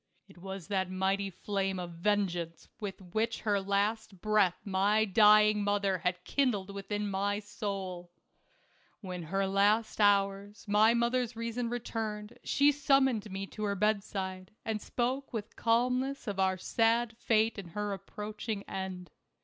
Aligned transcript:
It 0.27 0.39
was 0.39 0.67
that 0.69 0.89
mighty 0.89 1.29
flame 1.29 1.77
of 1.77 1.91
vengeance 1.91 2.67
which 2.79 2.95
with 3.13 3.35
her 3.41 3.61
latest 3.61 4.19
breath 4.19 4.59
my 4.65 5.05
dying 5.05 5.63
mother 5.63 5.99
had 5.99 6.23
kindled 6.23 6.73
within 6.73 7.07
my 7.07 7.37
soul. 7.37 8.09
When 9.01 9.21
in 9.21 9.27
her 9.27 9.45
last 9.45 10.01
hours 10.01 10.67
my 10.67 10.95
mother's 10.95 11.35
reason 11.35 11.69
returned, 11.69 12.35
she 12.43 12.71
summoned 12.71 13.29
me 13.29 13.45
to 13.53 13.61
her 13.65 13.75
bedside, 13.75 14.49
and 14.65 14.81
spoke 14.81 15.31
with 15.31 15.55
calmness 15.55 16.25
of 16.25 16.39
our 16.39 16.57
sad 16.57 17.15
fate 17.19 17.59
and 17.59 17.69
her 17.73 17.93
approaching 17.93 18.63
end. 18.63 19.11